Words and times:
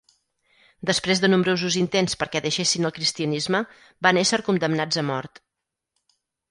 Després 0.89 1.21
de 1.23 1.29
nombrosos 1.31 1.77
intents 1.83 2.17
perquè 2.23 2.43
deixessin 2.47 2.91
el 2.91 2.97
cristianisme, 2.99 3.63
van 4.09 4.23
ésser 4.27 4.45
condemnats 4.53 5.03
a 5.05 5.07
mort. 5.13 5.45